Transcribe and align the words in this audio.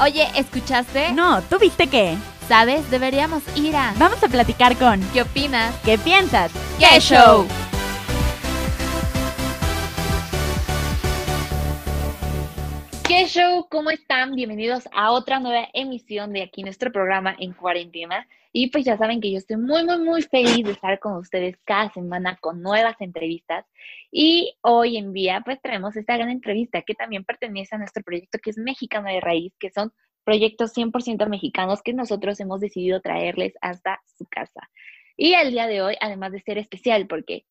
Oye, 0.00 0.28
¿escuchaste? 0.34 1.12
No, 1.12 1.40
¿tú 1.42 1.58
viste 1.58 1.86
qué? 1.86 2.16
¿Sabes? 2.48 2.90
Deberíamos 2.90 3.42
ir 3.54 3.76
a... 3.76 3.94
Vamos 3.96 4.22
a 4.22 4.28
platicar 4.28 4.76
con... 4.76 5.00
¿Qué 5.12 5.22
opinas? 5.22 5.74
¿Qué 5.84 5.96
piensas? 5.98 6.50
¡Qué 6.78 7.00
show! 7.00 7.46
¿Qué 13.16 13.26
show? 13.26 13.68
¿Cómo 13.70 13.90
están? 13.92 14.34
Bienvenidos 14.34 14.88
a 14.92 15.12
otra 15.12 15.38
nueva 15.38 15.68
emisión 15.72 16.32
de 16.32 16.42
aquí 16.42 16.64
nuestro 16.64 16.90
programa 16.90 17.36
en 17.38 17.52
cuarentena. 17.52 18.26
Y 18.52 18.70
pues 18.70 18.84
ya 18.84 18.96
saben 18.96 19.20
que 19.20 19.30
yo 19.30 19.38
estoy 19.38 19.56
muy, 19.56 19.84
muy, 19.84 19.98
muy 19.98 20.22
feliz 20.22 20.64
de 20.64 20.72
estar 20.72 20.98
con 20.98 21.18
ustedes 21.18 21.56
cada 21.64 21.92
semana 21.92 22.36
con 22.40 22.60
nuevas 22.60 23.00
entrevistas. 23.00 23.66
Y 24.10 24.56
hoy 24.62 24.96
en 24.96 25.12
día 25.12 25.42
pues 25.44 25.62
traemos 25.62 25.94
esta 25.94 26.16
gran 26.16 26.28
entrevista 26.28 26.82
que 26.82 26.94
también 26.94 27.22
pertenece 27.24 27.76
a 27.76 27.78
nuestro 27.78 28.02
proyecto 28.02 28.40
que 28.42 28.50
es 28.50 28.58
Mexicano 28.58 29.08
de 29.08 29.20
Raíz, 29.20 29.52
que 29.60 29.70
son 29.70 29.92
proyectos 30.24 30.76
100% 30.76 31.28
mexicanos 31.28 31.82
que 31.82 31.92
nosotros 31.92 32.40
hemos 32.40 32.60
decidido 32.60 33.00
traerles 33.00 33.52
hasta 33.60 34.00
su 34.18 34.24
casa. 34.24 34.68
Y 35.16 35.34
el 35.34 35.52
día 35.52 35.68
de 35.68 35.82
hoy, 35.82 35.96
además 36.00 36.32
de 36.32 36.40
ser 36.40 36.58
especial, 36.58 37.06
porque 37.06 37.44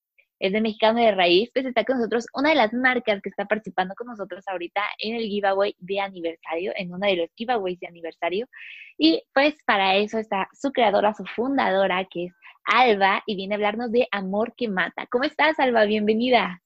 es 0.44 0.52
de 0.52 0.60
Mexicano 0.60 1.00
de 1.00 1.14
Raíz, 1.14 1.50
pues 1.54 1.66
está 1.66 1.86
con 1.86 2.00
nosotros 2.00 2.26
una 2.34 2.50
de 2.50 2.56
las 2.56 2.74
marcas 2.74 3.22
que 3.22 3.30
está 3.30 3.46
participando 3.46 3.96
con 3.96 4.08
nosotros 4.08 4.44
ahorita 4.46 4.82
en 4.98 5.16
el 5.16 5.24
giveaway 5.24 5.74
de 5.80 6.02
aniversario, 6.02 6.74
en 6.76 6.94
uno 6.94 7.08
de 7.08 7.16
los 7.16 7.30
giveaways 7.38 7.80
de 7.80 7.88
aniversario. 7.88 8.50
Y 8.98 9.24
pues 9.34 9.56
para 9.66 9.96
eso 9.96 10.18
está 10.18 10.50
su 10.52 10.74
creadora, 10.74 11.14
su 11.14 11.24
fundadora, 11.24 12.04
que 12.12 12.26
es 12.26 12.34
Alba, 12.66 13.24
y 13.26 13.38
viene 13.38 13.54
a 13.54 13.56
hablarnos 13.56 13.90
de 13.94 14.10
Amor 14.12 14.54
que 14.58 14.68
Mata. 14.68 15.08
¿Cómo 15.10 15.24
estás, 15.24 15.58
Alba? 15.62 15.86
Bienvenida. 15.86 16.62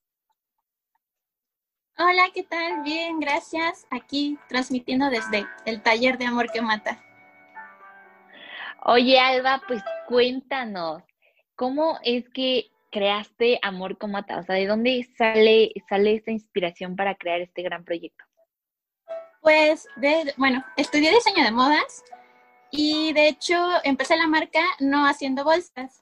Hola, 1.99 2.31
¿qué 2.33 2.41
tal? 2.41 2.81
Bien, 2.81 3.19
gracias. 3.19 3.85
Aquí 3.91 4.39
transmitiendo 4.49 5.11
desde 5.11 5.45
el 5.67 5.83
taller 5.83 6.17
de 6.17 6.25
Amor 6.25 6.51
que 6.51 6.63
Mata. 6.63 6.99
Oye, 8.83 9.19
Alba, 9.19 9.61
pues 9.67 9.83
cuéntanos, 10.07 11.03
¿cómo 11.55 11.99
es 12.01 12.27
que 12.29 12.71
creaste 12.97 13.59
Amor 13.61 13.97
con 13.97 14.11
Mata? 14.11 14.39
O 14.39 14.43
sea, 14.43 14.55
¿de 14.55 14.65
dónde 14.65 15.07
sale, 15.17 15.71
sale 15.87 16.15
esta 16.15 16.31
inspiración 16.31 16.95
para 16.95 17.13
crear 17.15 17.41
este 17.41 17.61
gran 17.61 17.83
proyecto? 17.83 18.23
Pues, 19.41 19.87
de, 19.97 20.33
bueno, 20.37 20.65
estudié 20.75 21.11
diseño 21.11 21.43
de 21.43 21.51
modas 21.51 22.03
y 22.71 23.13
de 23.13 23.27
hecho 23.27 23.55
empecé 23.83 24.17
la 24.17 24.27
marca 24.27 24.61
no 24.79 25.05
haciendo 25.05 25.43
bolsas, 25.43 26.01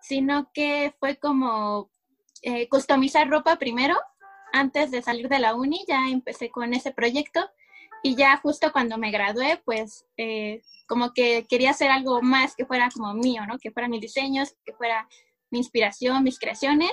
sino 0.00 0.50
que 0.52 0.94
fue 1.00 1.16
como 1.16 1.90
eh, 2.42 2.68
customizar 2.68 3.28
ropa 3.28 3.56
primero. 3.56 3.96
Antes 4.52 4.92
de 4.92 5.02
salir 5.02 5.28
de 5.28 5.40
la 5.40 5.54
uni 5.54 5.84
ya 5.88 6.08
empecé 6.08 6.50
con 6.50 6.72
ese 6.74 6.92
proyecto 6.92 7.40
y 8.04 8.14
ya 8.14 8.36
justo 8.36 8.72
cuando 8.72 8.98
me 8.98 9.10
gradué, 9.10 9.60
pues 9.64 10.06
eh, 10.16 10.62
como 10.86 11.12
que 11.12 11.44
quería 11.48 11.70
hacer 11.70 11.90
algo 11.90 12.22
más 12.22 12.54
que 12.54 12.64
fuera 12.64 12.88
como 12.94 13.12
mío, 13.14 13.42
¿no? 13.48 13.58
Que 13.58 13.72
fueran 13.72 13.90
mis 13.90 14.00
diseños, 14.00 14.54
que 14.64 14.72
fuera 14.74 15.08
mi 15.50 15.58
inspiración, 15.58 16.24
mis 16.24 16.38
creaciones. 16.38 16.92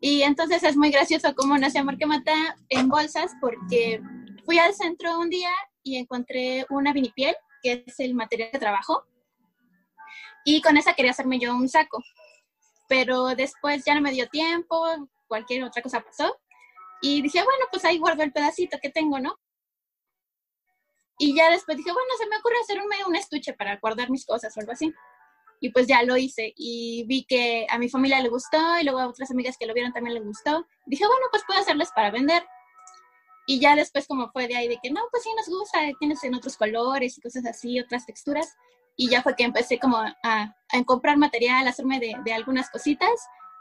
Y 0.00 0.22
entonces 0.22 0.62
es 0.62 0.76
muy 0.76 0.90
gracioso 0.90 1.34
cómo 1.34 1.56
nació 1.56 1.80
Amor 1.80 1.96
que 1.96 2.06
Mata 2.06 2.56
en 2.68 2.88
bolsas 2.88 3.32
porque 3.40 4.00
fui 4.44 4.58
al 4.58 4.74
centro 4.74 5.18
un 5.18 5.30
día 5.30 5.50
y 5.82 5.96
encontré 5.96 6.66
una 6.70 6.92
vinipiel, 6.92 7.34
que 7.62 7.84
es 7.86 7.98
el 8.00 8.14
material 8.14 8.50
de 8.52 8.58
trabajo, 8.58 9.04
y 10.44 10.60
con 10.60 10.76
esa 10.76 10.94
quería 10.94 11.12
hacerme 11.12 11.38
yo 11.38 11.54
un 11.54 11.68
saco. 11.68 12.02
Pero 12.88 13.34
después 13.34 13.84
ya 13.84 13.94
no 13.94 14.00
me 14.00 14.12
dio 14.12 14.28
tiempo, 14.28 14.84
cualquier 15.26 15.64
otra 15.64 15.82
cosa 15.82 16.02
pasó, 16.02 16.36
y 17.00 17.22
dije, 17.22 17.42
bueno, 17.42 17.66
pues 17.70 17.84
ahí 17.84 17.98
guardo 17.98 18.22
el 18.22 18.32
pedacito 18.32 18.78
que 18.80 18.90
tengo, 18.90 19.18
¿no? 19.18 19.38
Y 21.18 21.34
ya 21.34 21.50
después 21.50 21.76
dije, 21.76 21.92
bueno, 21.92 22.08
se 22.18 22.28
me 22.28 22.36
ocurre 22.36 22.56
hacer 22.60 22.78
un 23.06 23.16
estuche 23.16 23.54
para 23.54 23.78
guardar 23.78 24.10
mis 24.10 24.26
cosas 24.26 24.54
o 24.56 24.60
algo 24.60 24.72
así 24.72 24.92
y 25.60 25.70
pues 25.70 25.86
ya 25.86 26.02
lo 26.02 26.16
hice 26.16 26.52
y 26.56 27.04
vi 27.06 27.24
que 27.24 27.66
a 27.70 27.78
mi 27.78 27.88
familia 27.88 28.20
le 28.20 28.28
gustó 28.28 28.58
y 28.80 28.84
luego 28.84 29.00
a 29.00 29.08
otras 29.08 29.30
amigas 29.30 29.56
que 29.58 29.66
lo 29.66 29.74
vieron 29.74 29.92
también 29.92 30.14
les 30.14 30.24
gustó. 30.24 30.66
Dije, 30.86 31.06
bueno, 31.06 31.26
pues 31.30 31.42
puedo 31.46 31.60
hacerles 31.60 31.90
para 31.94 32.10
vender. 32.10 32.44
Y 33.46 33.60
ya 33.60 33.76
después 33.76 34.06
como 34.06 34.30
fue 34.32 34.48
de 34.48 34.56
ahí 34.56 34.68
de 34.68 34.78
que 34.82 34.90
no, 34.90 35.00
pues 35.10 35.22
sí 35.22 35.30
nos 35.36 35.48
gusta, 35.48 35.78
tienes 35.98 36.22
en 36.24 36.34
otros 36.34 36.56
colores 36.56 37.16
y 37.16 37.20
cosas 37.20 37.46
así, 37.46 37.80
otras 37.80 38.04
texturas. 38.04 38.54
Y 38.96 39.08
ya 39.08 39.22
fue 39.22 39.36
que 39.36 39.44
empecé 39.44 39.78
como 39.78 39.98
a, 39.98 40.14
a 40.22 40.84
comprar 40.84 41.16
material, 41.16 41.66
a 41.66 41.70
hacerme 41.70 42.00
de, 42.00 42.16
de, 42.24 42.32
algunas 42.32 42.70
cositas. 42.70 43.10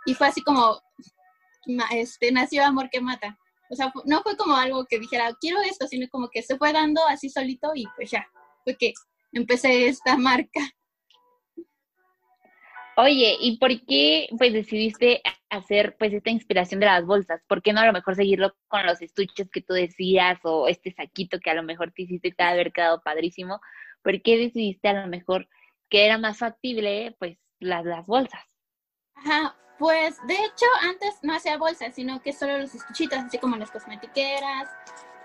Y 0.05 0.13
fue 0.15 0.27
así 0.27 0.41
como, 0.41 0.81
este, 1.91 2.31
nació 2.31 2.65
Amor 2.65 2.89
que 2.89 3.01
Mata. 3.01 3.37
O 3.69 3.75
sea, 3.75 3.91
no 4.05 4.21
fue 4.21 4.37
como 4.37 4.55
algo 4.55 4.85
que 4.85 4.99
dijera, 4.99 5.35
quiero 5.39 5.61
esto, 5.61 5.87
sino 5.87 6.07
como 6.09 6.29
que 6.29 6.41
se 6.41 6.57
fue 6.57 6.71
dando 6.71 7.01
así 7.07 7.29
solito 7.29 7.71
y 7.73 7.85
pues 7.95 8.11
ya, 8.11 8.27
fue 8.63 8.77
que 8.77 8.93
empecé 9.33 9.87
esta 9.87 10.17
marca. 10.17 10.61
Oye, 12.97 13.35
¿y 13.41 13.57
por 13.57 13.69
qué 13.85 14.29
pues 14.37 14.53
decidiste 14.53 15.21
hacer 15.49 15.97
pues 15.99 16.13
esta 16.13 16.29
inspiración 16.29 16.79
de 16.79 16.85
las 16.85 17.05
bolsas? 17.05 17.41
¿Por 17.45 17.61
qué 17.61 17.73
no 17.73 17.81
a 17.81 17.85
lo 17.85 17.91
mejor 17.91 18.15
seguirlo 18.15 18.55
con 18.69 18.85
los 18.85 19.01
estuches 19.01 19.49
que 19.51 19.61
tú 19.61 19.73
decías 19.73 20.39
o 20.43 20.69
este 20.69 20.93
saquito 20.93 21.39
que 21.39 21.49
a 21.49 21.55
lo 21.55 21.63
mejor 21.63 21.91
te 21.91 22.03
hiciste 22.03 22.31
te 22.31 22.43
haber 22.43 22.71
quedado 22.71 23.01
padrísimo? 23.01 23.59
¿Por 24.01 24.21
qué 24.21 24.37
decidiste 24.37 24.87
a 24.87 25.01
lo 25.01 25.07
mejor 25.07 25.49
que 25.89 26.05
era 26.05 26.17
más 26.17 26.37
factible 26.37 27.13
pues 27.19 27.37
las, 27.59 27.83
las 27.83 28.05
bolsas? 28.07 28.41
Ajá, 29.15 29.57
pues 29.77 30.15
de 30.27 30.35
hecho 30.35 30.65
antes 30.83 31.19
no 31.21 31.35
hacía 31.35 31.57
bolsas, 31.57 31.93
sino 31.95 32.21
que 32.21 32.31
solo 32.31 32.59
los 32.59 32.75
estuchitos, 32.75 33.19
así 33.19 33.37
como 33.39 33.57
las 33.57 33.71
cosmetiqueras, 33.71 34.69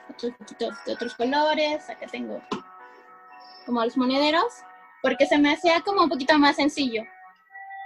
otros 0.09 0.33
poquitos 0.37 0.75
de 0.85 0.93
otros 0.93 1.15
colores, 1.15 1.89
acá 1.89 2.09
tengo 2.09 2.43
como 3.65 3.85
los 3.85 3.97
monederos, 3.97 4.65
porque 5.03 5.27
se 5.27 5.39
me 5.39 5.53
hacía 5.53 5.83
como 5.83 6.03
un 6.03 6.09
poquito 6.09 6.37
más 6.37 6.57
sencillo 6.57 7.05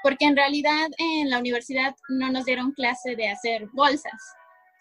porque 0.04 0.26
en 0.26 0.37
realidad 0.37 0.91
en 0.98 1.31
la 1.31 1.38
universidad 1.38 1.97
no 2.10 2.31
nos 2.31 2.44
dieron 2.44 2.72
clase 2.72 3.16
de 3.16 3.31
hacer 3.31 3.66
bolsas. 3.72 4.20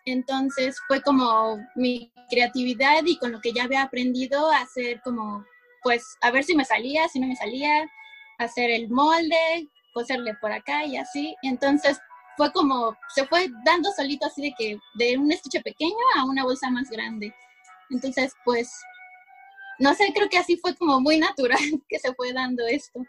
Entonces 0.04 0.76
fue 0.86 1.02
como 1.02 1.58
mi 1.76 2.12
creatividad 2.30 3.06
y 3.06 3.18
con 3.18 3.32
lo 3.32 3.40
que 3.40 3.54
ya 3.54 3.64
había 3.64 3.84
aprendido 3.84 4.52
a 4.52 4.58
hacer 4.58 5.00
como, 5.02 5.46
pues, 5.82 6.04
a 6.22 6.30
ver 6.30 6.44
si 6.44 6.58
me 6.58 6.66
salía, 6.66 7.08
si 7.08 7.22
no 7.22 7.28
me 7.28 7.38
salía, 7.38 7.90
hacer 8.38 8.70
el 8.70 8.90
molde, 8.90 9.70
coserle 9.94 10.34
por 10.42 10.52
acá 10.52 10.86
y 10.86 10.98
así. 10.98 11.34
Entonces 11.42 12.02
fue 12.36 12.52
como, 12.52 12.94
se 13.16 13.26
fue 13.26 13.48
dando 13.64 13.94
solito 13.94 14.26
así 14.26 14.42
de 14.42 14.54
que 14.58 14.78
de 14.96 15.18
un 15.18 15.32
estuche 15.32 15.62
pequeño 15.62 15.96
a 16.18 16.26
una 16.26 16.44
bolsa 16.44 16.70
más 16.70 16.90
grande. 16.90 17.34
Entonces, 17.92 18.34
pues, 18.44 18.74
no 19.80 19.94
sé, 19.94 20.12
creo 20.14 20.28
que 20.28 20.38
así 20.38 20.58
fue 20.58 20.76
como 20.76 21.00
muy 21.00 21.18
natural 21.18 21.60
que 21.88 21.98
se 21.98 22.14
fue 22.14 22.34
dando 22.34 22.68
esto. 22.68 23.06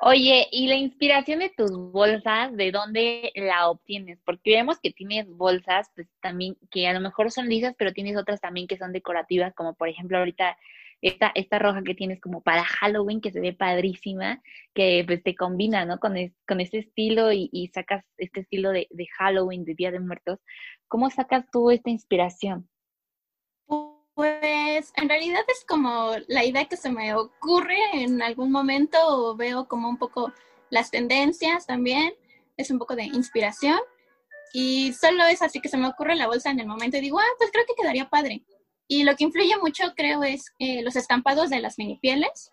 Oye, 0.00 0.46
¿y 0.52 0.68
la 0.68 0.76
inspiración 0.76 1.40
de 1.40 1.50
tus 1.50 1.72
bolsas, 1.72 2.54
de 2.56 2.70
dónde 2.70 3.32
la 3.34 3.68
obtienes? 3.68 4.20
Porque 4.24 4.52
vemos 4.52 4.78
que 4.80 4.92
tienes 4.92 5.26
bolsas, 5.28 5.90
pues 5.94 6.06
también, 6.20 6.56
que 6.70 6.86
a 6.86 6.92
lo 6.92 7.00
mejor 7.00 7.32
son 7.32 7.48
lisas, 7.48 7.74
pero 7.76 7.92
tienes 7.92 8.16
otras 8.16 8.40
también 8.40 8.68
que 8.68 8.76
son 8.76 8.92
decorativas, 8.92 9.54
como 9.54 9.74
por 9.74 9.88
ejemplo 9.88 10.18
ahorita 10.18 10.56
esta, 11.02 11.32
esta 11.34 11.58
roja 11.58 11.82
que 11.82 11.94
tienes 11.94 12.20
como 12.20 12.42
para 12.42 12.64
Halloween, 12.64 13.20
que 13.20 13.32
se 13.32 13.40
ve 13.40 13.52
padrísima, 13.52 14.40
que 14.72 15.02
pues 15.06 15.22
te 15.24 15.34
combina, 15.34 15.84
¿no? 15.84 15.98
Con, 15.98 16.14
con 16.46 16.60
este 16.60 16.78
estilo 16.78 17.32
y, 17.32 17.48
y, 17.52 17.68
sacas 17.68 18.04
este 18.18 18.40
estilo 18.40 18.70
de, 18.70 18.86
de 18.90 19.06
Halloween, 19.18 19.64
de 19.64 19.74
Día 19.74 19.90
de 19.90 20.00
Muertos. 20.00 20.38
¿Cómo 20.86 21.10
sacas 21.10 21.44
tú 21.50 21.70
esta 21.72 21.90
inspiración? 21.90 22.68
Pues 24.18 24.92
en 24.96 25.08
realidad 25.08 25.42
es 25.46 25.64
como 25.64 26.10
la 26.26 26.44
idea 26.44 26.64
que 26.64 26.76
se 26.76 26.90
me 26.90 27.14
ocurre 27.14 27.78
en 27.92 28.20
algún 28.20 28.50
momento 28.50 28.98
o 29.00 29.36
veo 29.36 29.68
como 29.68 29.88
un 29.88 29.96
poco 29.96 30.32
las 30.70 30.90
tendencias 30.90 31.68
también, 31.68 32.14
es 32.56 32.72
un 32.72 32.80
poco 32.80 32.96
de 32.96 33.04
inspiración 33.04 33.78
y 34.52 34.92
solo 34.92 35.24
es 35.26 35.40
así 35.40 35.60
que 35.60 35.68
se 35.68 35.76
me 35.76 35.86
ocurre 35.86 36.16
la 36.16 36.26
bolsa 36.26 36.50
en 36.50 36.58
el 36.58 36.66
momento 36.66 36.96
y 36.96 37.00
digo, 37.00 37.20
ah, 37.20 37.34
pues 37.38 37.52
creo 37.52 37.64
que 37.64 37.80
quedaría 37.80 38.08
padre. 38.08 38.42
Y 38.88 39.04
lo 39.04 39.14
que 39.14 39.22
influye 39.22 39.56
mucho 39.58 39.94
creo 39.96 40.24
es 40.24 40.52
eh, 40.58 40.82
los 40.82 40.96
estampados 40.96 41.48
de 41.48 41.60
las 41.60 41.78
mini 41.78 41.96
pieles, 41.98 42.50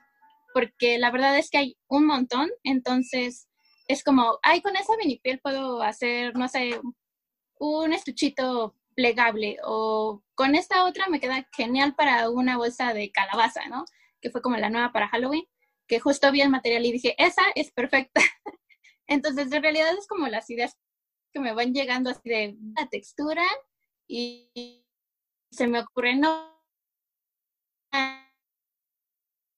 porque 0.54 1.00
la 1.00 1.10
verdad 1.10 1.36
es 1.36 1.50
que 1.50 1.58
hay 1.58 1.78
un 1.88 2.06
montón, 2.06 2.48
entonces 2.64 3.48
es 3.88 4.04
como, 4.04 4.38
ay, 4.44 4.62
con 4.62 4.76
esa 4.76 4.96
mini 4.98 5.18
piel 5.18 5.40
puedo 5.40 5.82
hacer, 5.82 6.36
no 6.36 6.48
sé, 6.48 6.80
un 7.58 7.92
estuchito 7.92 8.76
plegable 8.96 9.58
o 9.64 10.24
con 10.34 10.56
esta 10.56 10.86
otra 10.86 11.08
me 11.08 11.20
queda 11.20 11.48
genial 11.56 11.96
para 11.96 12.30
una 12.30 12.58
bolsa 12.58 12.94
de 12.94 13.12
calabaza, 13.12 13.68
¿no? 13.68 13.86
Que 14.22 14.32
fue 14.32 14.42
como 14.42 14.58
la 14.58 14.70
nueva 14.70 14.92
para 14.92 15.10
Halloween, 15.10 15.46
que 15.88 16.00
justo 16.00 16.32
vi 16.32 16.42
el 16.42 16.50
material 16.50 16.86
y 16.86 16.94
dije, 16.94 17.16
esa 17.18 17.44
es 17.56 17.72
perfecta. 17.72 18.22
Entonces, 19.08 19.52
en 19.52 19.62
realidad 19.62 19.94
es 19.98 20.08
como 20.08 20.28
las 20.28 20.50
ideas 20.50 20.76
que 21.34 21.40
me 21.40 21.54
van 21.54 21.74
llegando 21.74 22.10
así 22.10 22.28
de 22.30 22.58
la 22.76 22.88
textura 22.88 23.44
y 24.08 24.84
se 25.52 25.68
me 25.68 25.80
ocurre 25.82 26.16
no 26.16 26.56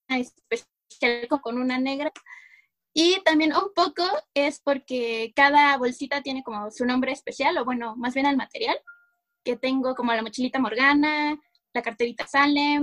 especial 0.09 1.27
con 1.41 1.59
una 1.59 1.79
negra. 1.79 2.11
Y 2.93 3.21
también 3.23 3.53
un 3.53 3.71
poco 3.75 4.03
es 4.33 4.59
porque 4.59 5.31
cada 5.35 5.77
bolsita 5.77 6.21
tiene 6.23 6.41
como 6.43 6.71
su 6.71 6.85
nombre 6.85 7.11
especial, 7.11 7.57
o 7.57 7.65
bueno, 7.65 7.95
más 7.95 8.15
bien 8.15 8.25
el 8.25 8.37
material 8.37 8.79
que 9.47 9.55
tengo 9.55 9.95
como 9.95 10.11
la 10.13 10.21
mochilita 10.21 10.59
Morgana, 10.59 11.39
la 11.73 11.81
carterita 11.81 12.27
sale, 12.27 12.81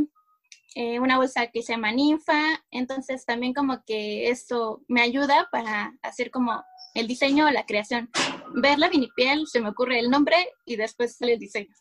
eh, 0.74 0.98
una 0.98 1.18
bolsa 1.18 1.48
que 1.48 1.60
se 1.60 1.74
llama 1.74 1.92
ninfa, 1.92 2.40
entonces 2.70 3.26
también 3.26 3.52
como 3.52 3.84
que 3.84 4.30
esto 4.30 4.80
me 4.88 5.02
ayuda 5.02 5.46
para 5.52 5.92
hacer 6.00 6.30
como 6.30 6.64
el 6.94 7.06
diseño 7.06 7.46
o 7.46 7.50
la 7.50 7.66
creación. 7.66 8.08
Ver 8.54 8.78
la 8.78 8.88
vinipiel, 8.88 9.46
se 9.46 9.60
me 9.60 9.68
ocurre 9.68 9.98
el 9.98 10.08
nombre 10.08 10.36
y 10.64 10.76
después 10.76 11.18
sale 11.18 11.34
el 11.34 11.38
diseño. 11.38 11.74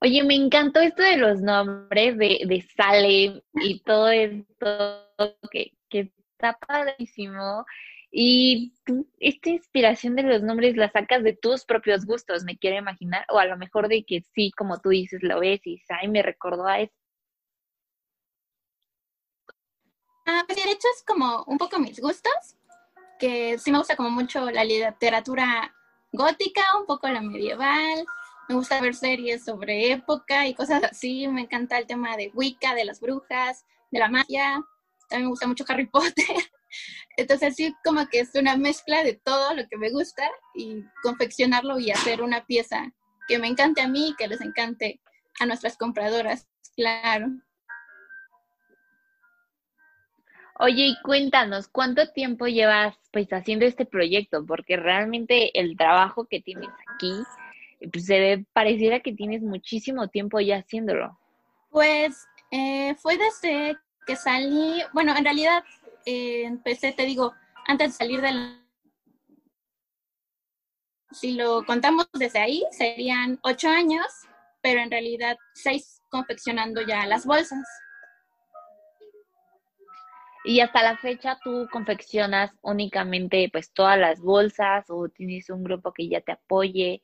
Oye, 0.00 0.24
me 0.24 0.34
encantó 0.34 0.80
esto 0.80 1.04
de 1.04 1.18
los 1.18 1.40
nombres 1.40 2.18
de, 2.18 2.40
de 2.44 2.66
Sale 2.76 3.44
y 3.54 3.80
todo 3.84 4.08
esto 4.08 5.06
que, 5.52 5.70
que 5.88 6.12
está 6.32 6.58
padrísimo. 6.66 7.64
Y 8.14 8.74
esta 9.20 9.48
inspiración 9.48 10.16
de 10.16 10.22
los 10.22 10.42
nombres 10.42 10.76
la 10.76 10.92
sacas 10.92 11.22
de 11.22 11.32
tus 11.32 11.64
propios 11.64 12.04
gustos, 12.04 12.44
me 12.44 12.58
quiero 12.58 12.76
imaginar, 12.76 13.24
o 13.30 13.38
a 13.38 13.46
lo 13.46 13.56
mejor 13.56 13.88
de 13.88 14.04
que 14.04 14.22
sí, 14.34 14.52
como 14.52 14.78
tú 14.80 14.90
dices, 14.90 15.22
lo 15.22 15.40
ves 15.40 15.66
y 15.66 15.80
ay, 15.88 16.08
me 16.08 16.22
recordó 16.22 16.66
a 16.66 16.80
esto. 16.80 16.94
Ah, 20.26 20.44
pues 20.46 20.62
de 20.62 20.70
hecho 20.70 20.88
es 20.94 21.02
como 21.06 21.42
un 21.46 21.56
poco 21.56 21.78
mis 21.78 22.00
gustos, 22.00 22.56
que 23.18 23.58
sí 23.58 23.72
me 23.72 23.78
gusta 23.78 23.96
como 23.96 24.10
mucho 24.10 24.50
la 24.50 24.62
literatura 24.62 25.74
gótica, 26.12 26.62
un 26.78 26.84
poco 26.84 27.08
la 27.08 27.22
medieval, 27.22 28.04
me 28.46 28.54
gusta 28.54 28.80
ver 28.82 28.94
series 28.94 29.42
sobre 29.42 29.90
época 29.90 30.46
y 30.46 30.54
cosas 30.54 30.84
así, 30.84 31.26
me 31.28 31.40
encanta 31.40 31.78
el 31.78 31.86
tema 31.86 32.16
de 32.18 32.30
Wicca, 32.34 32.74
de 32.74 32.84
las 32.84 33.00
brujas, 33.00 33.64
de 33.90 33.98
la 33.98 34.08
magia, 34.08 34.62
también 35.08 35.26
me 35.26 35.30
gusta 35.30 35.46
mucho 35.46 35.64
Harry 35.66 35.86
Potter. 35.90 36.36
Entonces 37.16 37.56
sí, 37.56 37.74
como 37.84 38.06
que 38.08 38.20
es 38.20 38.34
una 38.34 38.56
mezcla 38.56 39.04
de 39.04 39.14
todo 39.14 39.54
lo 39.54 39.66
que 39.68 39.76
me 39.76 39.90
gusta 39.90 40.28
y 40.54 40.82
confeccionarlo 41.02 41.78
y 41.78 41.90
hacer 41.90 42.22
una 42.22 42.44
pieza 42.46 42.92
que 43.28 43.38
me 43.38 43.48
encante 43.48 43.80
a 43.80 43.88
mí 43.88 44.10
y 44.10 44.16
que 44.16 44.28
les 44.28 44.40
encante 44.40 45.00
a 45.40 45.46
nuestras 45.46 45.76
compradoras, 45.76 46.48
claro. 46.76 47.28
Oye, 50.58 50.86
y 50.86 51.00
cuéntanos, 51.02 51.68
¿cuánto 51.68 52.12
tiempo 52.12 52.46
llevas 52.46 52.96
pues 53.10 53.32
haciendo 53.32 53.64
este 53.64 53.84
proyecto? 53.84 54.44
Porque 54.46 54.76
realmente 54.76 55.58
el 55.58 55.76
trabajo 55.76 56.26
que 56.26 56.40
tienes 56.40 56.68
aquí, 56.94 57.12
pues 57.90 58.06
se 58.06 58.20
ve, 58.20 58.44
pareciera 58.52 59.00
que 59.00 59.12
tienes 59.12 59.42
muchísimo 59.42 60.08
tiempo 60.08 60.40
ya 60.40 60.58
haciéndolo. 60.58 61.18
Pues 61.70 62.28
eh, 62.50 62.94
fue 62.96 63.16
desde 63.16 63.76
que 64.06 64.14
salí, 64.14 64.82
bueno, 64.92 65.16
en 65.16 65.24
realidad 65.24 65.64
eh, 66.04 66.44
empecé, 66.44 66.92
te 66.92 67.04
digo, 67.04 67.34
antes 67.66 67.92
de 67.92 67.96
salir 67.96 68.20
del... 68.20 68.58
Si 71.10 71.34
lo 71.34 71.64
contamos 71.64 72.08
desde 72.14 72.38
ahí, 72.38 72.64
serían 72.70 73.38
ocho 73.42 73.68
años, 73.68 74.06
pero 74.62 74.80
en 74.80 74.90
realidad 74.90 75.36
seis 75.54 76.00
confeccionando 76.08 76.80
ya 76.82 77.06
las 77.06 77.26
bolsas. 77.26 77.66
Y 80.44 80.60
hasta 80.60 80.82
la 80.82 80.96
fecha 80.96 81.38
tú 81.42 81.68
confeccionas 81.70 82.50
únicamente 82.62 83.48
pues 83.52 83.72
todas 83.72 83.98
las 83.98 84.20
bolsas 84.20 84.86
o 84.88 85.08
tienes 85.08 85.50
un 85.50 85.62
grupo 85.62 85.92
que 85.92 86.08
ya 86.08 86.20
te 86.20 86.32
apoye, 86.32 87.02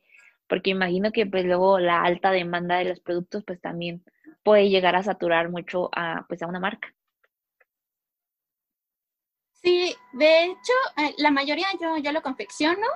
porque 0.49 0.71
imagino 0.71 1.13
que 1.13 1.27
pues 1.27 1.45
luego 1.45 1.79
la 1.79 2.03
alta 2.03 2.33
demanda 2.33 2.79
de 2.79 2.87
los 2.87 3.01
productos 3.01 3.45
pues 3.47 3.61
también 3.61 4.03
puede 4.43 4.71
llegar 4.71 4.97
a 4.97 5.03
saturar 5.03 5.51
mucho 5.51 5.91
a 5.95 6.25
pues 6.29 6.43
a 6.43 6.47
una 6.47 6.61
marca. 6.61 6.95
Sí, 9.63 9.97
de 10.13 10.45
hecho, 10.45 10.73
eh, 10.97 11.15
la 11.19 11.31
mayoría 11.31 11.67
yo, 11.81 11.97
yo 11.97 12.13
lo 12.13 12.23
confecciono. 12.23 12.87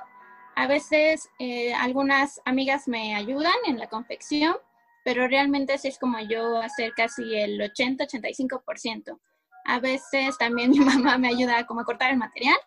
A 0.55 0.67
veces 0.67 1.29
eh, 1.39 1.73
algunas 1.73 2.41
amigas 2.45 2.87
me 2.87 3.15
ayudan 3.15 3.55
en 3.65 3.79
la 3.79 3.87
confección, 3.87 4.55
pero 5.03 5.27
realmente 5.27 5.77
sí 5.77 5.89
es 5.89 5.99
como 5.99 6.19
yo 6.19 6.57
hacer 6.57 6.93
casi 6.95 7.35
el 7.35 7.59
80-85%. 7.59 9.19
A 9.65 9.79
veces 9.79 10.37
también 10.37 10.71
mi 10.71 10.79
mamá 10.79 11.17
me 11.17 11.27
ayuda 11.27 11.65
como 11.65 11.81
a 11.81 11.85
cortar 11.85 12.11
el 12.11 12.17
material, 12.17 12.57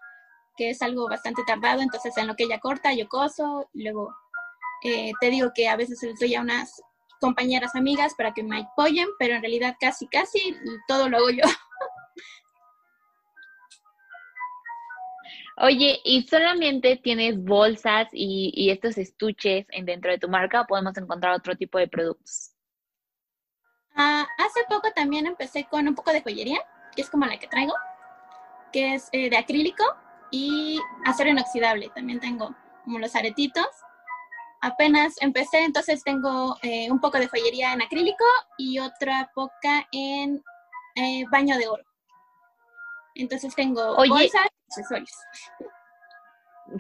que 0.57 0.71
es 0.71 0.83
algo 0.83 1.09
bastante 1.09 1.43
tardado, 1.47 1.81
entonces 1.81 2.17
en 2.17 2.27
lo 2.27 2.35
que 2.35 2.45
ella 2.45 2.61
corta 2.61 2.93
yo 2.93 3.09
coso, 3.09 3.69
luego 3.75 4.15
eh, 4.83 5.13
te 5.21 5.31
digo 5.31 5.53
que 5.55 5.69
a 5.69 5.77
veces 5.77 6.03
les 6.03 6.19
doy 6.19 6.35
a 6.35 6.41
unas 6.41 6.83
compañeras 7.21 7.75
amigas 7.75 8.15
para 8.15 8.35
que 8.35 8.43
me 8.43 8.61
apoyen, 8.61 9.09
pero 9.19 9.35
en 9.35 9.43
realidad 9.43 9.77
casi, 9.81 10.07
casi 10.09 10.57
todo 10.87 11.09
lo 11.09 11.19
hago 11.19 11.31
yo. 11.31 11.45
Oye, 15.59 16.01
¿y 16.05 16.23
solamente 16.27 16.97
tienes 16.97 17.43
bolsas 17.43 18.09
y, 18.13 18.71
estos 18.71 18.99
estuches 18.99 19.67
en 19.71 19.87
dentro 19.87 20.11
de 20.11 20.19
tu 20.19 20.29
marca 20.29 20.61
o 20.61 20.67
podemos 20.67 20.97
encontrar 20.99 21.33
otro 21.35 21.57
tipo 21.57 21.79
de 21.79 21.89
productos? 21.89 22.53
Ah, 23.95 24.27
hace 24.37 24.61
poco 24.69 24.93
también 24.95 25.27
empecé 25.27 25.65
con 25.65 25.89
un 25.89 25.95
poco 25.95 26.13
de 26.13 26.21
joyería, 26.21 26.61
que 26.95 27.01
es 27.01 27.09
como 27.09 27.25
la 27.25 27.39
que 27.39 27.47
traigo, 27.47 27.73
que 28.71 28.97
es 28.97 29.09
eh, 29.13 29.31
de 29.31 29.37
acrílico 29.39 29.83
y 30.31 30.79
acero 31.07 31.31
inoxidable. 31.31 31.91
También 31.95 32.21
tengo 32.21 32.55
como 32.85 32.99
los 32.99 33.17
aretitos. 33.17 33.67
Apenas 34.61 35.15
empecé, 35.23 35.65
entonces 35.65 36.05
tengo 36.05 36.59
eh, 36.63 36.91
un 36.91 37.01
poco 37.01 37.19
de 37.19 37.29
joyería 37.29 37.73
en 37.73 37.81
acrílico 37.81 38.25
y 38.59 38.79
otra 38.79 39.31
poca 39.35 39.89
en 39.91 40.43
eh, 40.97 41.25
baño 41.31 41.57
de 41.57 41.69
oro. 41.69 41.85
Entonces 43.17 43.55
tengo 43.55 43.97
bolsas 43.97 44.33
y 44.35 44.71
accesorios. 44.71 45.11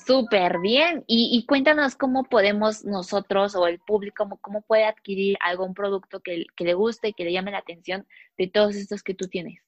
Súper 0.04 0.58
bien. 0.58 1.04
Y, 1.06 1.44
cuéntanos 1.46 1.94
cómo 1.94 2.24
podemos 2.24 2.84
nosotros 2.84 3.54
o 3.54 3.66
el 3.66 3.78
público, 3.78 4.28
cómo, 4.40 4.62
puede 4.62 4.84
adquirir 4.84 5.36
algún 5.40 5.74
producto 5.74 6.20
que, 6.20 6.44
que, 6.56 6.64
le 6.64 6.74
guste, 6.74 7.12
que 7.12 7.24
le 7.24 7.32
llame 7.32 7.52
la 7.52 7.58
atención 7.58 8.06
de 8.36 8.48
todos 8.48 8.74
estos 8.74 9.02
que 9.02 9.14
tú 9.14 9.28
tienes. 9.28 9.60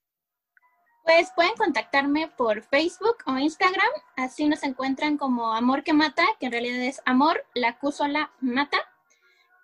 Pues 1.04 1.30
pueden 1.34 1.54
contactarme 1.56 2.28
por 2.36 2.62
Facebook 2.62 3.16
o 3.26 3.38
Instagram. 3.38 3.88
Así 4.16 4.46
nos 4.46 4.62
encuentran 4.64 5.16
como 5.16 5.54
Amor 5.54 5.84
que 5.84 5.92
Mata, 5.92 6.24
que 6.40 6.46
en 6.46 6.52
realidad 6.52 6.82
es 6.82 7.00
Amor, 7.06 7.46
la 7.54 7.78
Q 7.78 7.92
sola 7.92 8.32
mata. 8.40 8.78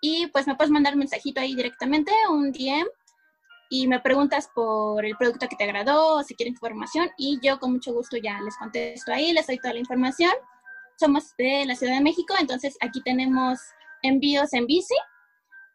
Y 0.01 0.27
pues 0.27 0.47
me 0.47 0.55
puedes 0.55 0.71
mandar 0.71 0.93
un 0.93 0.99
mensajito 0.99 1.41
ahí 1.41 1.53
directamente, 1.53 2.11
un 2.29 2.51
DM 2.51 2.87
y 3.69 3.87
me 3.87 3.99
preguntas 3.99 4.49
por 4.53 5.05
el 5.05 5.15
producto 5.17 5.47
que 5.47 5.55
te 5.55 5.63
agradó 5.63 6.17
o 6.17 6.23
si 6.23 6.35
quieres 6.35 6.53
información 6.53 7.09
y 7.17 7.39
yo 7.41 7.59
con 7.59 7.73
mucho 7.73 7.93
gusto 7.93 8.17
ya 8.17 8.39
les 8.41 8.55
contesto 8.57 9.11
ahí, 9.11 9.33
les 9.33 9.47
doy 9.47 9.57
toda 9.57 9.73
la 9.73 9.79
información. 9.79 10.31
Somos 10.97 11.35
de 11.37 11.65
la 11.65 11.75
Ciudad 11.75 11.95
de 11.95 12.01
México, 12.01 12.35
entonces 12.39 12.77
aquí 12.81 13.01
tenemos 13.03 13.59
envíos 14.01 14.53
en 14.53 14.65
bici 14.65 14.95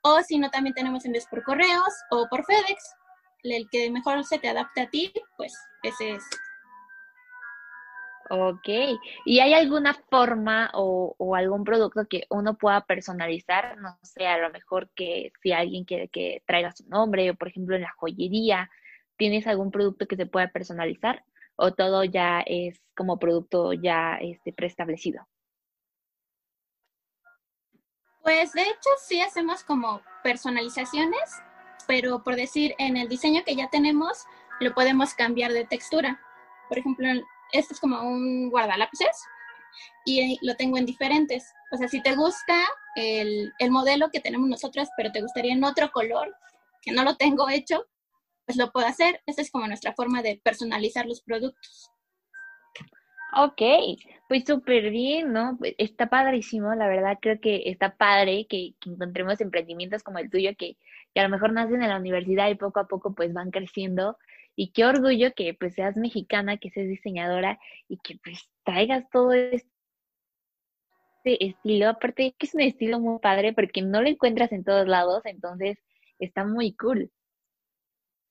o 0.03 0.23
si 0.23 0.39
no 0.39 0.51
también 0.51 0.75
tenemos 0.75 1.05
envíos 1.05 1.27
por 1.27 1.43
correos 1.43 1.93
o 2.11 2.27
por 2.29 2.45
FedEx. 2.45 2.95
El 3.43 3.69
que 3.71 3.91
mejor 3.91 4.25
se 4.25 4.39
te 4.39 4.49
adapte 4.49 4.83
a 4.83 4.91
ti, 4.91 5.13
pues 5.37 5.55
ese 5.83 6.13
es 6.13 6.25
Ok. 8.33 8.69
¿Y 9.25 9.41
hay 9.41 9.55
alguna 9.55 9.93
forma 10.09 10.71
o, 10.75 11.35
algún 11.35 11.65
producto 11.65 12.07
que 12.09 12.27
uno 12.31 12.57
pueda 12.57 12.87
personalizar? 12.87 13.77
No 13.79 13.99
sé, 14.05 14.29
a 14.29 14.39
lo 14.39 14.51
mejor 14.51 14.89
que 14.95 15.33
si 15.43 15.51
alguien 15.51 15.85
quiere 15.85 16.09
que 16.09 16.41
traiga 16.47 16.71
su 16.71 16.89
nombre, 16.89 17.29
o 17.31 17.35
por 17.35 17.49
ejemplo 17.49 17.75
en 17.75 17.83
la 17.83 17.93
joyería, 17.97 18.71
¿tienes 19.17 19.49
algún 19.49 19.73
producto 19.73 20.07
que 20.07 20.15
se 20.15 20.27
pueda 20.27 20.47
personalizar? 20.47 21.25
¿O 21.57 21.73
todo 21.73 22.05
ya 22.05 22.41
es 22.47 22.81
como 22.97 23.19
producto 23.19 23.73
ya 23.73 24.17
este, 24.21 24.53
preestablecido? 24.53 25.27
Pues 28.23 28.53
de 28.53 28.63
hecho 28.63 28.91
sí 29.09 29.21
hacemos 29.21 29.65
como 29.65 30.03
personalizaciones, 30.23 31.43
pero 31.89 32.23
por 32.23 32.37
decir, 32.37 32.77
en 32.79 32.97
el 32.97 33.09
diseño 33.09 33.43
que 33.45 33.57
ya 33.57 33.69
tenemos, 33.71 34.25
lo 34.61 34.73
podemos 34.73 35.15
cambiar 35.15 35.51
de 35.53 35.65
textura. 35.65 36.21
Por 36.69 36.79
ejemplo, 36.79 37.09
este 37.53 37.75
es 37.75 37.81
como 37.81 38.01
un 38.03 38.51
guardalápices 38.51 39.25
y 40.05 40.39
lo 40.47 40.55
tengo 40.57 40.79
en 40.79 40.87
diferentes. 40.87 41.53
O 41.73 41.77
sea, 41.77 41.89
si 41.89 42.03
te 42.03 42.15
gusta 42.15 42.63
el, 42.97 43.53
modelo 43.71 44.11
que 44.11 44.21
tenemos 44.21 44.49
nosotros, 44.49 44.89
pero 44.97 45.13
te 45.13 45.23
gustaría 45.23 45.53
en 45.53 45.65
otro 45.65 45.91
color, 45.91 46.35
que 46.83 46.93
no 46.93 47.05
lo 47.05 47.17
tengo 47.17 47.49
hecho, 47.49 47.87
pues 48.47 48.57
lo 48.57 48.73
puedo 48.73 48.87
hacer. 48.87 49.23
Esta 49.27 49.43
es 49.43 49.51
como 49.51 49.67
nuestra 49.67 49.95
forma 49.95 50.23
de 50.23 50.41
personalizar 50.43 51.07
los 51.07 51.23
productos. 51.23 51.91
Ok, 53.37 53.63
pues 54.29 54.45
súper 54.45 54.91
bien, 54.91 55.33
¿no? 55.33 55.57
Pues 55.57 55.75
está 55.79 56.09
padrísimo, 56.09 56.75
la 56.75 56.89
verdad 56.89 57.19
creo 57.23 57.41
que 57.41 57.63
está 57.67 57.95
padre 57.95 58.47
que, 58.49 58.75
que 58.81 58.91
encontremos 58.91 59.41
emprendimientos 59.41 60.03
como 60.03 60.19
el 60.19 60.29
tuyo 60.29 60.51
que, 60.59 60.77
que, 61.15 61.21
a 61.21 61.23
lo 61.23 61.29
mejor 61.29 61.53
nacen 61.53 61.81
en 61.81 61.91
la 61.91 61.97
universidad 61.97 62.49
y 62.49 62.57
poco 62.57 62.81
a 62.81 62.89
poco 62.89 63.15
pues 63.15 63.33
van 63.33 63.53
creciendo 63.53 64.19
y 64.61 64.73
qué 64.73 64.85
orgullo 64.85 65.33
que 65.35 65.55
pues 65.55 65.75
seas 65.75 65.97
mexicana, 65.97 66.59
que 66.59 66.69
seas 66.69 66.87
diseñadora 66.87 67.59
y 67.89 67.97
que 67.97 68.19
pues 68.23 68.47
traigas 68.63 69.09
todo 69.11 69.33
este 69.33 69.65
estilo. 71.25 71.89
Aparte 71.89 72.35
que 72.37 72.45
es 72.45 72.55
un 72.55 72.61
estilo 72.61 73.01
muy 73.01 73.21
padre 73.21 73.55
porque 73.55 73.81
no 73.81 74.03
lo 74.03 74.09
encuentras 74.11 74.53
en 74.53 74.63
todos 74.63 74.87
lados, 74.87 75.23
entonces 75.25 75.79
está 76.19 76.45
muy 76.45 76.75
cool. 76.75 77.11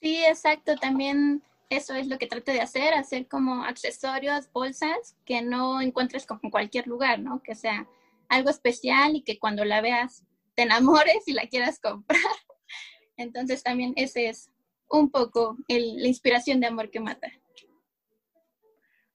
Sí, 0.03 0.24
exacto. 0.24 0.75
También 0.75 1.41
eso 1.67 1.95
es 1.95 2.05
lo 2.05 2.19
que 2.19 2.27
trato 2.27 2.51
de 2.51 2.62
hacer, 2.62 2.93
hacer 2.93 3.27
como 3.27 3.63
accesorios, 3.63 4.51
bolsas 4.51 5.17
que 5.25 5.41
no 5.41 5.81
encuentres 5.81 6.27
como 6.27 6.41
en 6.43 6.51
cualquier 6.51 6.86
lugar, 6.86 7.17
¿no? 7.17 7.41
Que 7.41 7.55
sea 7.55 7.88
algo 8.27 8.51
especial 8.51 9.15
y 9.15 9.24
que 9.24 9.39
cuando 9.39 9.65
la 9.65 9.81
veas 9.81 10.24
te 10.53 10.62
enamores 10.62 11.27
y 11.27 11.33
la 11.33 11.48
quieras 11.48 11.79
comprar. 11.79 12.21
Entonces 13.17 13.63
también 13.63 13.93
ese 13.95 14.29
es 14.29 14.51
un 14.89 15.12
poco 15.12 15.58
la 15.67 16.08
inspiración 16.08 16.60
de 16.60 16.67
Amor 16.67 16.89
que 16.89 17.00
Mata. 17.00 17.31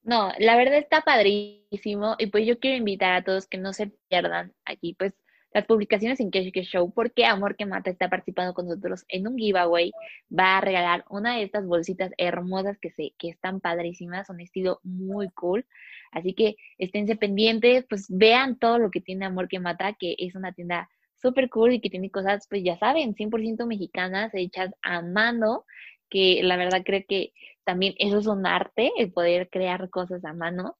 No, 0.02 0.32
la 0.38 0.56
verdad 0.56 0.76
está 0.76 1.00
padrísimo 1.00 2.16
y 2.18 2.26
pues 2.26 2.46
yo 2.46 2.58
quiero 2.58 2.76
invitar 2.76 3.14
a 3.14 3.24
todos 3.24 3.46
que 3.46 3.56
no 3.56 3.72
se 3.72 3.90
pierdan 4.08 4.52
aquí 4.66 4.94
pues 4.98 5.14
las 5.54 5.66
publicaciones 5.66 6.18
en 6.20 6.30
Cash 6.30 6.50
Show 6.50 6.92
porque 6.92 7.24
Amor 7.24 7.56
que 7.56 7.64
Mata 7.64 7.88
está 7.88 8.10
participando 8.10 8.52
con 8.54 8.66
nosotros 8.66 9.04
en 9.08 9.28
un 9.28 9.38
giveaway. 9.38 9.92
Va 10.36 10.58
a 10.58 10.60
regalar 10.60 11.04
una 11.08 11.36
de 11.36 11.44
estas 11.44 11.64
bolsitas 11.64 12.10
hermosas 12.18 12.76
que, 12.78 12.90
se, 12.90 13.14
que 13.16 13.28
están 13.28 13.60
padrísimas, 13.60 14.28
un 14.28 14.40
estilo 14.40 14.80
muy 14.82 15.30
cool. 15.30 15.64
Así 16.10 16.34
que 16.34 16.56
esténse 16.76 17.16
pendientes, 17.16 17.86
pues 17.88 18.06
vean 18.08 18.58
todo 18.58 18.78
lo 18.78 18.90
que 18.90 19.00
tiene 19.00 19.26
Amor 19.26 19.48
que 19.48 19.60
Mata, 19.60 19.94
que 19.94 20.16
es 20.18 20.34
una 20.34 20.52
tienda 20.52 20.90
súper 21.24 21.48
cool 21.48 21.72
y 21.72 21.80
que 21.80 21.90
tiene 21.90 22.10
cosas, 22.10 22.46
pues 22.48 22.62
ya 22.62 22.78
saben, 22.78 23.14
100% 23.14 23.66
mexicanas, 23.66 24.30
hechas 24.34 24.70
a 24.82 25.00
mano, 25.00 25.64
que 26.10 26.42
la 26.42 26.56
verdad 26.56 26.82
creo 26.84 27.02
que 27.08 27.32
también 27.64 27.94
eso 27.98 28.18
es 28.18 28.26
un 28.26 28.46
arte, 28.46 28.92
el 28.98 29.12
poder 29.12 29.48
crear 29.50 29.88
cosas 29.90 30.24
a 30.24 30.34
mano. 30.34 30.76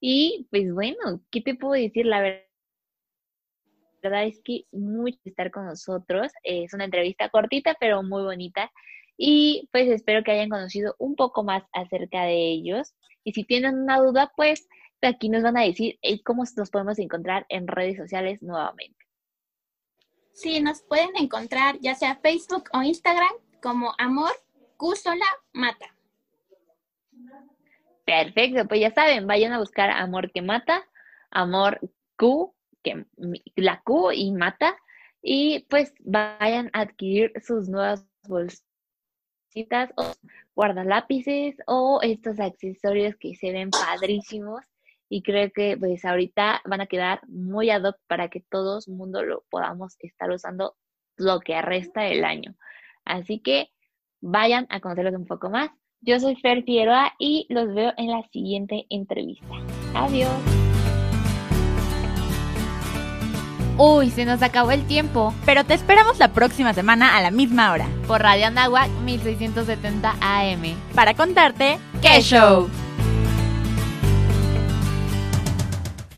Y 0.00 0.46
pues 0.50 0.72
bueno, 0.72 1.22
¿qué 1.30 1.40
te 1.40 1.54
puedo 1.54 1.72
decir? 1.72 2.04
La 2.06 2.20
verdad 2.20 2.44
es 4.26 4.40
que 4.44 4.64
mucho 4.70 5.18
estar 5.24 5.50
con 5.50 5.64
nosotros. 5.64 6.30
Es 6.42 6.74
una 6.74 6.84
entrevista 6.84 7.30
cortita, 7.30 7.74
pero 7.80 8.02
muy 8.02 8.22
bonita. 8.22 8.70
Y 9.16 9.68
pues 9.72 9.88
espero 9.88 10.22
que 10.22 10.32
hayan 10.32 10.50
conocido 10.50 10.94
un 10.98 11.16
poco 11.16 11.42
más 11.42 11.64
acerca 11.72 12.24
de 12.24 12.50
ellos. 12.50 12.94
Y 13.24 13.32
si 13.32 13.44
tienen 13.44 13.78
una 13.78 13.98
duda, 13.98 14.30
pues 14.36 14.68
aquí 15.00 15.30
nos 15.30 15.42
van 15.42 15.56
a 15.56 15.62
decir 15.62 15.98
cómo 16.24 16.44
nos 16.56 16.70
podemos 16.70 16.98
encontrar 16.98 17.46
en 17.48 17.66
redes 17.66 17.96
sociales 17.96 18.42
nuevamente. 18.42 19.05
Sí, 20.36 20.60
nos 20.60 20.82
pueden 20.82 21.16
encontrar 21.18 21.78
ya 21.80 21.94
sea 21.94 22.16
Facebook 22.16 22.64
o 22.74 22.82
Instagram 22.82 23.32
como 23.62 23.94
Amor 23.96 24.32
Cúsola 24.76 25.24
Mata. 25.54 25.86
Perfecto, 28.04 28.68
pues 28.68 28.82
ya 28.82 28.90
saben, 28.90 29.26
vayan 29.26 29.54
a 29.54 29.58
buscar 29.58 29.88
Amor 29.88 30.30
que 30.30 30.42
Mata, 30.42 30.86
Amor 31.30 31.80
Q, 32.18 32.54
que 32.82 33.06
la 33.54 33.80
Q 33.80 34.12
y 34.12 34.30
Mata, 34.32 34.76
y 35.22 35.60
pues 35.70 35.94
vayan 36.00 36.68
a 36.74 36.82
adquirir 36.82 37.32
sus 37.42 37.70
nuevas 37.70 38.06
bolsitas 38.28 39.90
o 39.96 40.12
guardalápices 40.54 41.56
o 41.66 42.00
estos 42.02 42.40
accesorios 42.40 43.16
que 43.16 43.34
se 43.36 43.52
ven 43.52 43.70
padrísimos 43.70 44.60
y 45.08 45.22
creo 45.22 45.50
que 45.54 45.76
pues 45.76 46.04
ahorita 46.04 46.62
van 46.64 46.80
a 46.80 46.86
quedar 46.86 47.20
muy 47.28 47.70
ad 47.70 47.84
hoc 47.84 47.96
para 48.06 48.28
que 48.28 48.40
todo 48.40 48.80
el 48.84 48.94
mundo 48.94 49.22
lo 49.22 49.44
podamos 49.50 49.96
estar 50.00 50.30
usando 50.30 50.76
lo 51.16 51.40
que 51.40 51.60
resta 51.62 52.02
del 52.02 52.24
año. 52.24 52.54
Así 53.04 53.40
que 53.40 53.70
vayan 54.20 54.66
a 54.68 54.80
conocerlos 54.80 55.14
un 55.14 55.26
poco 55.26 55.50
más. 55.50 55.70
Yo 56.00 56.20
soy 56.20 56.36
Fer 56.36 56.62
Figueroa 56.64 57.14
y 57.18 57.46
los 57.48 57.72
veo 57.74 57.92
en 57.96 58.10
la 58.10 58.22
siguiente 58.30 58.86
entrevista. 58.90 59.46
Adiós. 59.94 60.30
Uy, 63.78 64.10
se 64.10 64.24
nos 64.24 64.40
acabó 64.42 64.70
el 64.70 64.86
tiempo, 64.86 65.34
pero 65.44 65.64
te 65.64 65.74
esperamos 65.74 66.18
la 66.18 66.32
próxima 66.32 66.72
semana 66.72 67.16
a 67.16 67.22
la 67.22 67.30
misma 67.30 67.72
hora 67.72 67.86
por 68.06 68.22
Radio 68.22 68.46
Anáhuac 68.46 68.88
1670 69.04 70.16
AM 70.20 70.62
para 70.94 71.12
contarte 71.14 71.78
qué 72.00 72.22
show. 72.22 72.70